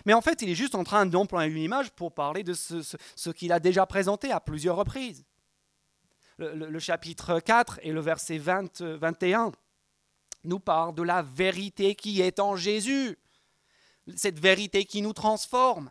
[0.06, 3.30] Mais en fait, il est juste en train d'employer une image pour parler de ce,
[3.30, 5.24] qu'il a déjà présenté à plusieurs reprises.
[6.38, 9.52] Le, chapitre 4 et le verset 20, 21
[10.44, 13.18] nous parlent de la vérité qui est en Jésus,
[14.14, 15.90] cette vérité qui nous transforme.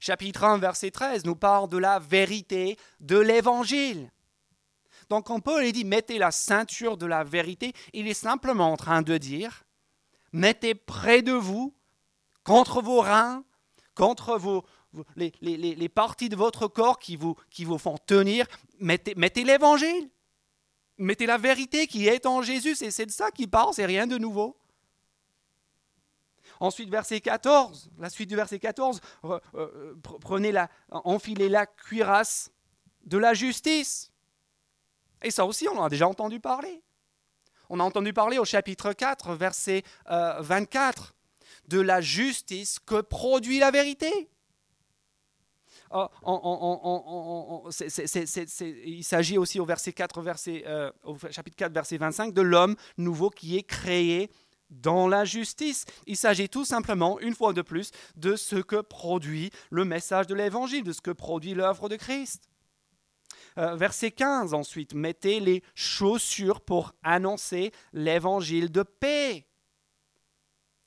[0.00, 4.10] Chapitre 1, verset 13 nous parle de la vérité de l'Évangile.
[5.08, 9.02] Donc quand Paul dit mettez la ceinture de la vérité, il est simplement en train
[9.02, 9.64] de dire
[10.32, 11.74] mettez près de vous,
[12.44, 13.44] contre vos reins,
[13.94, 14.64] contre vos,
[15.16, 18.46] les, les, parties de votre corps qui vous, qui vous font tenir,
[18.78, 20.10] mettez, mettez l'évangile.
[20.98, 22.76] Mettez la vérité qui est en Jésus.
[22.82, 24.58] Et c'est de ça qu'il parle, c'est rien de nouveau.
[26.60, 32.52] Ensuite, verset 14, la suite du verset 14, euh, prenez la, enfilez la cuirasse
[33.06, 34.12] de la justice.
[35.22, 36.82] Et ça aussi, on en a déjà entendu parler.
[37.70, 41.19] On a entendu parler au chapitre 4, verset 24, euh,
[41.70, 44.28] de la justice que produit la vérité.
[48.86, 52.74] il s'agit aussi au verset 4, verset, euh, au chapitre 4, verset 25, de l'homme
[52.98, 54.30] nouveau qui est créé
[54.70, 55.84] dans la justice.
[56.06, 60.34] Il s'agit tout simplement, une fois de plus, de ce que produit le message de
[60.34, 62.48] l'Évangile, de ce que produit l'œuvre de Christ.
[63.58, 69.46] Euh, verset 15 ensuite, mettez les chaussures pour annoncer l'évangile de paix.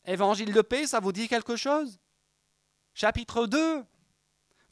[0.06, 2.00] Évangile de paix, ça vous dit quelque chose?
[2.94, 3.84] Chapitre 2,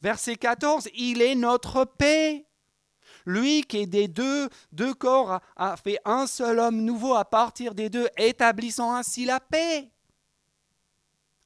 [0.02, 2.46] verset 14, il est notre paix.
[3.24, 7.74] Lui qui est des deux, deux corps a, fait un seul homme nouveau à partir
[7.74, 9.90] des deux, établissant ainsi la paix.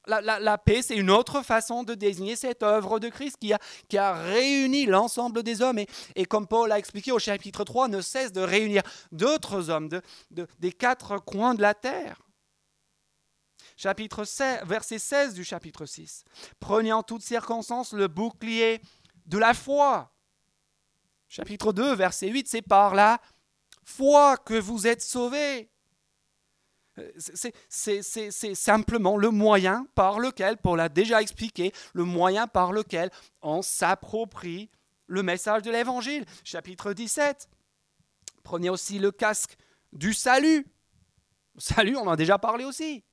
[0.06, 4.86] La, paix, c'est une autre façon de désigner cette œuvre de Christ qui a, réuni
[4.86, 5.80] l'ensemble des hommes
[6.14, 10.00] et, comme Paul a expliqué au chapitre 3, ne cesse de réunir d'autres hommes de,
[10.60, 12.25] des quatre coins de la terre.
[13.76, 16.24] Chapitre 16, verset 16 du chapitre 6.
[16.60, 18.80] Prenez en toutes circonstances le bouclier
[19.26, 20.12] de la foi
[21.28, 23.20] Chapitre 2, verset 8, c'est par la
[23.84, 25.70] foi que vous êtes sauvés.
[27.68, 33.10] C'est simplement le moyen par lequel, Paul l'a déjà expliqué, le moyen par lequel
[33.42, 34.70] on s'approprie
[35.08, 36.24] le message de l'Évangile.
[36.42, 37.48] Chapitre 17.
[38.42, 39.56] Prenez aussi le casque
[39.92, 40.66] du salut.
[41.58, 43.04] salut, on en a déjà parlé aussi.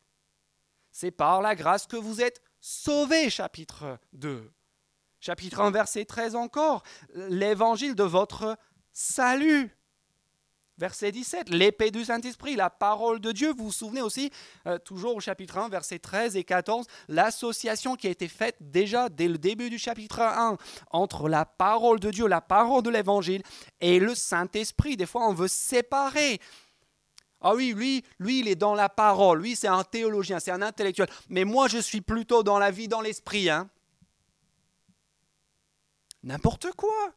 [0.94, 4.50] C'est par la grâce que vous êtes sauvés, chapitre 2
[5.24, 8.58] chapitre 1, verset 13 encore, l'évangile de votre
[8.92, 9.76] salut.
[10.80, 13.54] Verset 17, l'épée du Saint-Esprit, la parole de Dieu.
[13.56, 14.32] Vous vous souvenez aussi,
[14.68, 19.08] euh, toujours au chapitre 1, verset 13 et 14, l'association qui a été faite déjà
[19.08, 20.58] dès le début du chapitre 1
[20.92, 23.44] entre la parole de Dieu, la parole de l'Évangile
[23.80, 24.98] et le Saint-Esprit.
[24.98, 26.42] Des fois, on veut séparer.
[27.44, 29.42] Ah oui, lui, lui, il est dans la parole.
[29.42, 31.10] Lui, c'est un théologien, c'est un intellectuel.
[31.30, 33.50] Mais moi, je suis plutôt dans la vie, dans l'esprit.
[33.50, 33.70] Hein
[36.24, 37.14] n'importe quoi.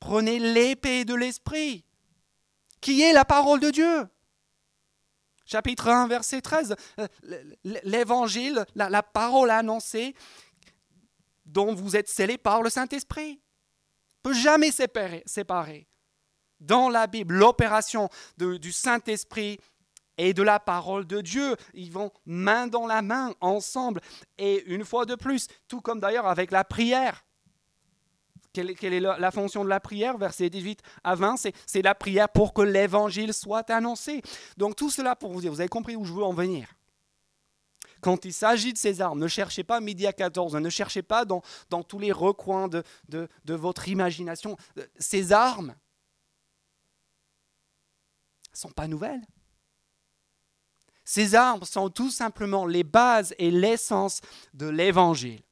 [0.00, 1.84] Prenez l'épée de l'esprit,
[2.80, 4.08] qui est la parole de Dieu.
[5.44, 7.08] Chapitre 1, verset 13, euh,
[7.84, 10.14] l'évangile, la, parole annoncée
[11.44, 13.40] dont vous êtes scellés par le Saint-Esprit.
[14.22, 15.89] peut jamais séparer, séparer.
[16.60, 19.58] Dans la Bible, l'opération du Saint-Esprit
[20.18, 21.56] et de la parole de Dieu.
[21.72, 24.00] Ils vont main dans la main ensemble.
[24.38, 27.24] Et une fois de plus, tout comme d'ailleurs avec la prière.
[28.52, 30.18] Quelle, est la fonction de la prière?
[30.18, 34.22] Verset 18 à 20, c'est la prière pour que l'évangile soit annoncé.
[34.56, 36.68] Donc tout cela pour vous dire, vous avez compris où je veux en venir.
[38.00, 41.24] Quand il s'agit de ces armes, ne cherchez pas midi à 14, ne cherchez pas
[41.24, 41.42] dans,
[41.86, 44.56] tous les recoins de, votre imagination.
[44.98, 45.74] Ces armes
[48.60, 49.26] sont pas nouvelles.
[51.04, 54.20] Ces arbres sont tout simplement les bases et l'essence
[54.54, 55.42] de l'Évangile.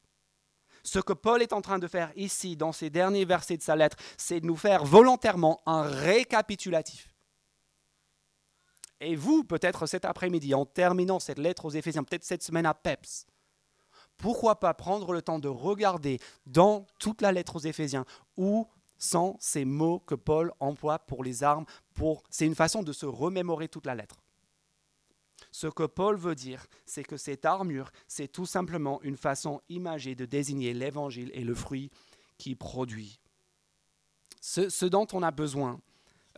[0.84, 3.76] Ce que Paul est en train de faire ici, dans ces derniers versets de sa
[3.76, 7.14] lettre, c'est de nous faire volontairement un récapitulatif.
[9.00, 12.74] Et vous, peut-être cet après-midi, en terminant cette lettre aux Éphésiens, peut-être cette semaine à
[12.74, 13.26] PEPS,
[14.16, 18.04] pourquoi pas prendre le temps de regarder dans toute la lettre aux Éphésiens
[18.36, 18.68] où
[18.98, 21.64] sont ces mots que Paul emploie pour les armes.
[22.30, 24.22] C'est une façon de se remémorer toute la lettre.
[25.50, 30.14] Ce que Paul veut dire, c'est que cette armure, c'est tout simplement une façon imagée
[30.14, 31.90] de désigner l'évangile et le fruit
[32.36, 33.20] qu'il produit.
[34.40, 35.80] Ce, dont on a besoin,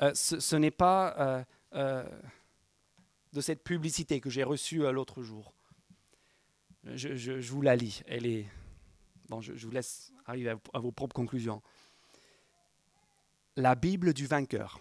[0.01, 1.45] euh, ce, n'est pas euh,
[1.75, 2.09] euh,
[3.33, 5.53] de cette publicité que j'ai reçue l'autre jour.
[6.85, 8.03] Je, vous la lis.
[8.07, 8.47] Elle est.
[9.29, 11.63] Bon, je, vous laisse arriver à vos propres conclusions.
[13.61, 14.81] La Bible du vainqueur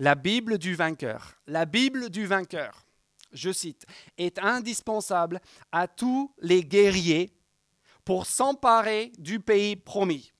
[0.00, 2.86] la Bible du vainqueur, la Bible du vainqueur,
[3.32, 3.84] je cite,
[4.16, 5.40] est indispensable
[5.72, 7.30] à tous les guerriers
[8.04, 10.32] pour s'emparer du pays promis.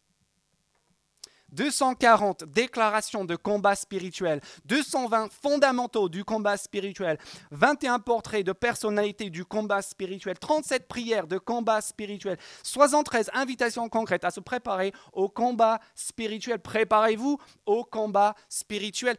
[1.52, 7.18] 240 déclarations de combat spirituel, 220 fondamentaux du combat spirituel,
[7.50, 14.24] 21 portraits de personnalités du combat spirituel, 37 prières de combat spirituel, 73 invitations concrètes
[14.24, 16.58] à se préparer au combat spirituel.
[16.58, 19.16] Préparez-vous au combat spirituel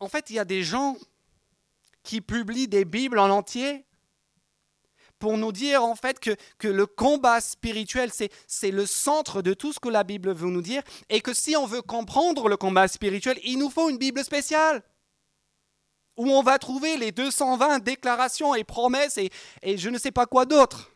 [0.00, 0.96] en fait, il y a des gens
[2.02, 3.84] qui publient des Bibles en entier
[5.18, 8.10] pour nous dire en fait que, que le combat spirituel,
[8.46, 11.56] c'est le centre de tout ce que la Bible veut nous dire, et que si
[11.56, 14.82] on veut comprendre le combat spirituel, il nous faut une Bible spéciale
[16.16, 19.30] où on va trouver les 220 déclarations et promesses et,
[19.62, 20.90] et je ne sais pas quoi d'autre.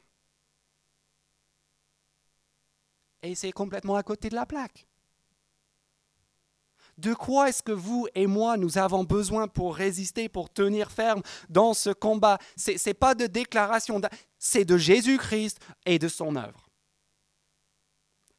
[3.23, 4.85] Et c'est complètement à côté de la plaque.
[7.03, 11.21] De quoi est-ce que vous et moi, nous avons besoin pour résister, pour tenir ferme
[11.49, 12.39] dans ce combat?
[12.57, 14.01] Ce n'est pas de déclaration,
[14.39, 16.69] c'est de Jésus-Christ et de son œuvre.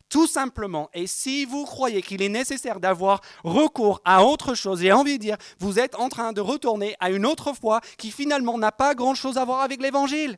[0.07, 4.93] Tout simplement, et si vous croyez qu'il est nécessaire d'avoir recours à autre chose, j'ai
[4.93, 8.57] envie de dire, vous êtes en train de retourner à une autre foi qui finalement
[8.57, 10.37] n'a pas grand-chose à voir avec l'Évangile.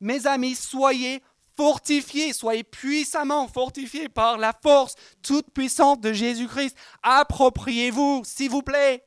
[0.00, 1.22] Mes amis, soyez
[1.58, 6.76] fortifiés, soyez puissamment fortifiés par la force toute puissante de Jésus-Christ.
[7.02, 9.04] Appropriez-vous, s'il vous plaît,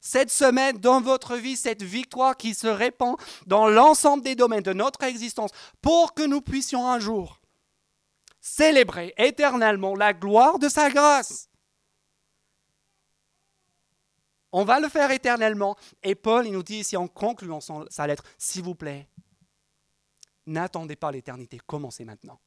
[0.00, 3.16] cette semaine dans votre vie, cette victoire qui se répand
[3.46, 5.50] dans l'ensemble des domaines de notre existence
[5.82, 7.40] pour que nous puissions un jour
[8.40, 11.48] célébrer éternellement la gloire de sa grâce.
[14.52, 15.76] On va le faire éternellement.
[16.02, 19.08] Et Paul, il nous dit ici en concluant sa lettre, s'il vous plaît,
[20.46, 22.38] N'attendez pas l'éternité, commencez maintenant.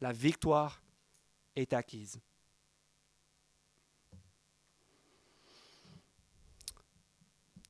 [0.00, 0.82] La victoire
[1.56, 2.20] est acquise.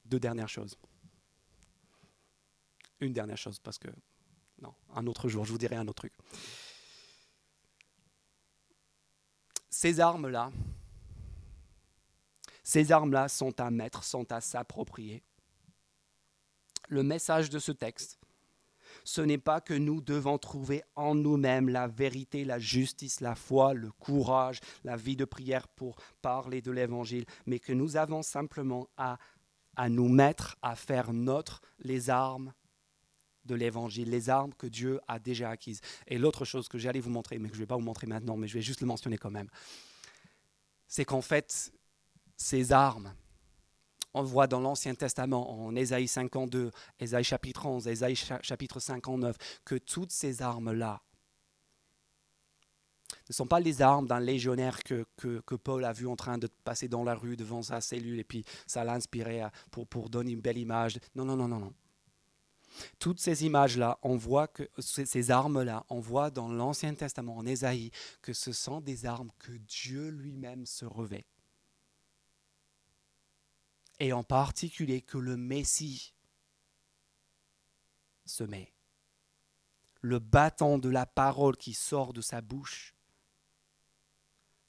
[0.05, 0.77] Deux dernières choses.
[3.01, 3.89] Une dernière chose, parce que,
[4.61, 6.13] non, un autre jour, je vous dirai un autre truc.
[9.69, 10.53] Ces armes-là,
[12.63, 15.23] ces armes-là sont à mettre, sont à s'approprier
[16.93, 18.19] le message de ce texte,
[19.05, 23.73] ce n'est pas que nous devons trouver en nous-mêmes la vérité, la justice, la foi,
[23.73, 28.89] le courage, la vie de prière pour parler de l'Évangile, mais que nous avons simplement
[28.97, 29.19] à,
[29.75, 32.53] à nous mettre à faire notre les armes
[33.47, 35.81] de l'Évangile, les armes que Dieu a déjà acquises.
[36.07, 38.07] Et l'autre chose que j'allais vous montrer, mais que je ne vais pas vous montrer
[38.07, 39.49] maintenant, mais je vais juste le mentionner quand même,
[40.87, 41.73] c'est qu'en fait,
[42.37, 43.15] ces armes,
[44.15, 49.77] on voit dans l'Ancien Testament, en Ésaïe 52, Ésaïe chapitre 11, Ésaïe chapitre 59, que
[49.77, 51.03] toutes ces armes-là
[53.29, 56.49] ne sont pas les armes d'un légionnaire que, que, Paul a vu en train de
[56.65, 60.33] passer dans la rue devant sa cellule et puis ça l'a inspiré pour, pour donner
[60.33, 60.99] une belle image.
[61.15, 61.73] Non, non, non, non, non.
[62.99, 67.91] Toutes ces images-là, on voit que ces armes-là, on voit dans l'Ancien Testament, en Ésaïe,
[68.23, 71.27] que ce sont des armes que Dieu lui-même se revêt
[74.03, 76.13] et en particulier que le Messie
[78.25, 78.75] se met.
[80.01, 82.97] Le bâton de la parole qui sort de sa bouche.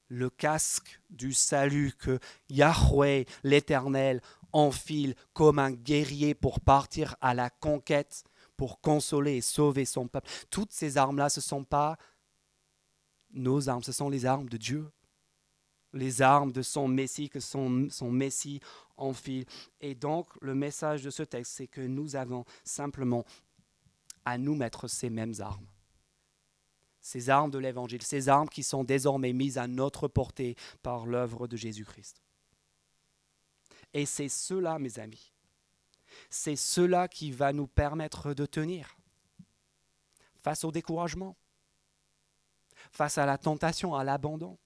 [0.06, 4.20] Le casque du salut que Yahweh, l'Éternel,
[4.52, 8.22] enfile comme un guerrier pour partir à la conquête,
[8.56, 10.30] pour consoler et sauver son peuple.
[10.48, 11.98] Toutes ces armes-là, ce ne sont pas
[13.32, 14.92] nos armes, ce sont les armes de Dieu
[15.94, 18.60] les armes de son Messie, que son, son Messie
[18.96, 19.44] enfile.
[19.80, 23.24] Et donc, le message de ce texte, c'est que nous avons simplement
[24.24, 25.66] à nous mettre ces mêmes armes.
[27.00, 31.46] Ces armes de l'Évangile, ces armes qui sont désormais mises à notre portée par l'œuvre
[31.46, 32.22] de Jésus-Christ.
[33.92, 35.32] Et c'est cela, mes amis,
[36.30, 38.96] c'est cela qui va nous permettre de tenir
[40.42, 41.36] face au découragement,
[42.92, 44.58] face à la tentation, à l'abandon,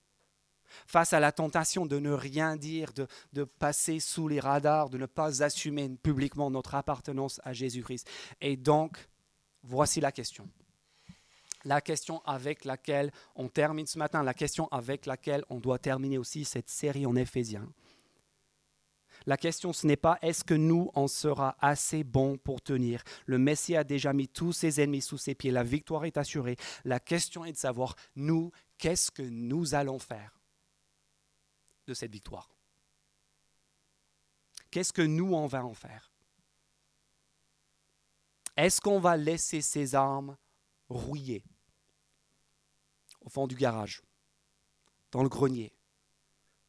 [0.87, 2.93] face à la tentation de ne rien dire,
[3.33, 8.09] de, passer sous les radars, de ne pas assumer publiquement notre appartenance à Jésus-Christ.
[8.41, 9.09] Et donc,
[9.63, 10.49] voici la question.
[11.65, 16.19] La question avec laquelle on termine ce matin, la question avec laquelle on doit terminer
[16.19, 17.69] aussi cette série en Éphésiens.
[19.27, 23.03] La question, ce n'est pas est-ce que nous, on sera assez bons pour tenir?
[23.27, 25.51] Le Messie a déjà mis tous ses ennemis sous ses pieds.
[25.51, 26.57] La victoire est assurée.
[26.85, 30.38] La question est de savoir, nous, qu'est-ce que nous allons faire?
[31.89, 32.49] De cette victoire.
[34.71, 36.13] Qu'est-ce que nous, on va en faire?
[38.57, 40.37] Est-ce qu'on va laisser ces armes
[40.89, 41.43] rouiller
[43.21, 44.03] au fond du garage,
[45.11, 45.73] dans le grenier,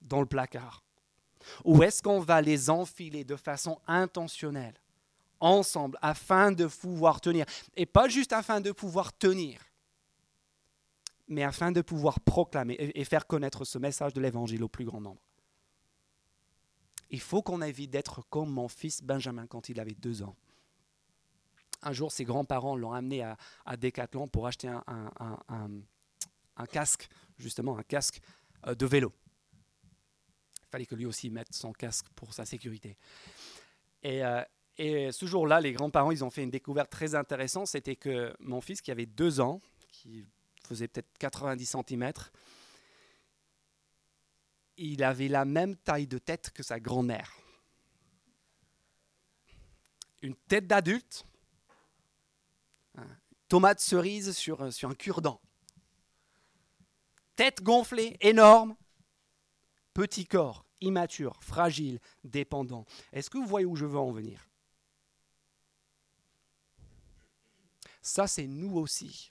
[0.01, 0.83] dans le placard?
[1.65, 4.79] Ou est-ce qu'on va les enfiler de façon intentionnelle,
[5.39, 7.45] ensemble, afin de pouvoir tenir?
[7.75, 9.61] Et pas juste afin de pouvoir tenir,
[11.29, 14.99] mais afin de pouvoir proclamer et faire connaître ce message de l'Évangile au plus grand
[14.99, 15.21] nombre.
[17.11, 20.35] Il faut qu'on évite d'être comme mon fils Benjamin quand il avait deux ans.
[21.81, 27.07] Un jour, ses grands-parents l'ont amené à, à, Decathlon pour acheter un, casque,
[27.37, 28.19] justement un casque
[28.67, 29.13] euh, de vélo.
[30.69, 32.97] fallait que lui aussi mette son casque pour sa sécurité.
[34.03, 34.43] Et, euh,
[34.77, 37.67] et ce jour-là, les grands-parents, ils ont fait une découverte très intéressante.
[37.67, 40.25] C'était que mon fils, qui avait deux ans, qui
[40.69, 42.11] faisait peut-être 90 cm,
[44.77, 47.35] il avait la même taille de tête que sa grand-mère.
[50.21, 51.25] Une tête d'adulte,
[53.47, 55.41] tomate cerise sur, sur un cure-dent.
[57.35, 58.75] Tête gonflée, énorme,
[59.93, 62.85] petit corps, immature, fragile, dépendant.
[63.11, 64.47] Est-ce que vous voyez où je veux en venir?
[68.01, 69.29] Ça, c'est nous aussi.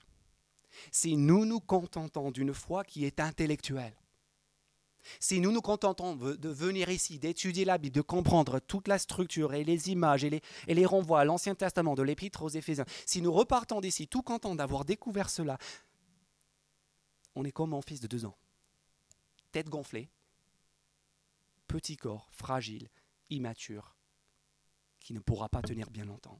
[0.91, 3.95] Si nous nous contentons d'une foi qui est intellectuelle,
[5.19, 9.53] si nous nous contentons de venir ici, d'étudier la Bible, de comprendre toute la structure
[9.53, 13.31] et les images et les, renvois à l'Ancien Testament, de l'Épître aux Éphésiens, si nous
[13.31, 15.57] repartons d'ici tout contents d'avoir découvert cela,
[17.35, 18.35] on est comme mon fils de deux ans.
[19.51, 20.09] Tête gonflée,
[21.67, 22.89] petit corps, fragile,
[23.29, 23.95] immature,
[24.99, 26.39] qui ne pourra pas tenir bien longtemps.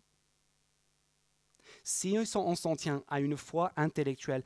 [1.92, 4.44] Si on s'en tient à une foi intellectuelle,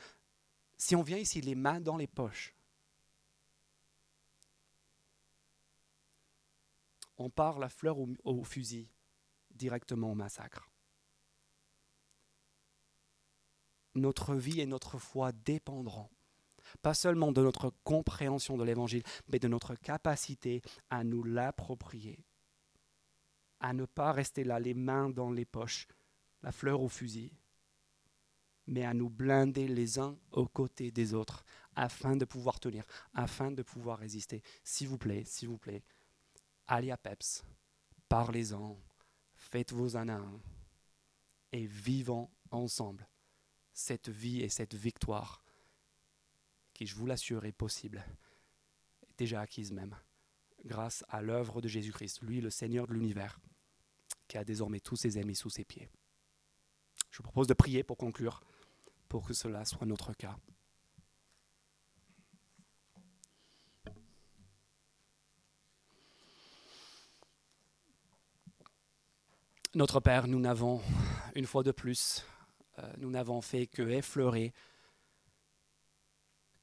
[0.78, 2.56] si on vient ici les mains dans les poches,
[7.18, 8.88] on part la fleur au, fusil
[9.52, 10.72] directement au massacre.
[13.94, 16.10] Notre vie et notre foi dépendront
[16.82, 22.24] pas seulement de notre compréhension de l'Évangile, mais de notre capacité à nous l'approprier,
[23.60, 25.90] à ne pas rester là les mains dans les poches,
[26.44, 27.32] la fleur au fusil,
[28.68, 31.44] mais à nous blinder les uns aux côtés des autres
[31.76, 34.44] afin de pouvoir tenir, afin de pouvoir résister.
[34.64, 35.84] S'il vous plaît, s'il vous plaît,
[36.68, 37.44] allez à Peps,
[38.08, 38.78] parlez-en,
[39.36, 40.42] faites vos un
[41.52, 43.08] et vivons ensemble
[43.74, 45.44] cette vie et cette victoire
[46.74, 48.06] qui, je vous l'assure, est possible,
[49.18, 49.96] déjà acquise même,
[50.66, 53.40] grâce à l'œuvre de Jésus-Christ, lui le Seigneur de l'univers,
[54.28, 55.90] qui a désormais tous ses ennemis sous ses pieds.
[57.14, 58.42] Je vous propose de prier pour conclure,
[59.08, 60.36] pour que cela soit notre cas.
[69.76, 70.82] Notre Père, nous n'avons,
[71.36, 72.26] une fois de plus,
[72.80, 74.52] euh, nous n'avons fait que effleurer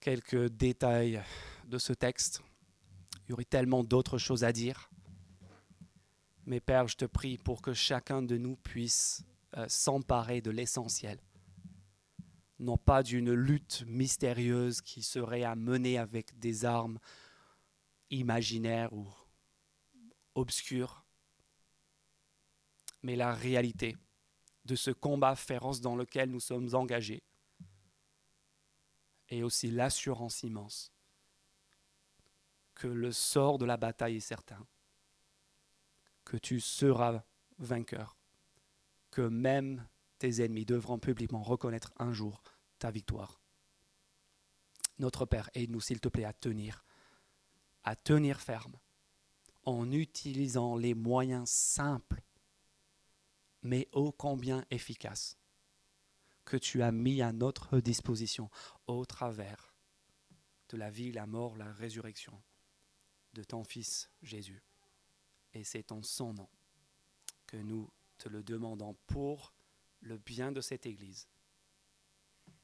[0.01, 1.23] quelques détails
[1.67, 2.43] de ce texte.
[3.25, 4.91] Il y aurait tellement d'autres choses à dire.
[6.45, 9.25] Mais Père, je te prie pour que chacun de nous puisse
[9.57, 11.19] euh, s'emparer de l'essentiel.
[12.59, 16.99] Non pas d'une lutte mystérieuse qui serait à mener avec des armes
[18.11, 19.09] imaginaires ou
[20.35, 21.05] obscures,
[23.03, 23.97] mais la réalité
[24.65, 27.23] de ce combat féroce dans lequel nous sommes engagés,
[29.31, 30.93] et aussi l'assurance immense
[32.75, 34.67] que le sort de la bataille est certain,
[36.25, 37.23] que tu seras
[37.59, 38.20] vainqueur,
[39.11, 39.87] que même
[40.19, 42.43] tes ennemis devront publiquement reconnaître un jour
[42.79, 43.41] ta victoire.
[44.99, 46.85] Notre Père, aide-nous s'il te plaît à tenir,
[47.85, 48.77] à tenir ferme,
[49.65, 52.23] en utilisant les moyens simples
[53.63, 55.39] mais ô combien efficace,
[56.45, 58.51] que tu as mis à notre disposition
[58.87, 59.75] au travers
[60.71, 62.41] de la vie, la mort, la résurrection
[63.35, 64.63] de ton Fils Jésus.
[65.53, 66.49] Et c'est en son nom
[67.47, 67.91] que nous
[68.21, 69.55] te le demandons pour
[70.01, 71.27] le bien de cette Église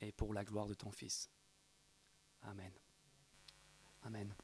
[0.00, 1.30] et pour la gloire de ton Fils.
[2.42, 2.72] Amen.
[4.02, 4.34] Amen.